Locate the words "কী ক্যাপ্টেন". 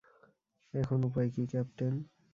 1.33-1.93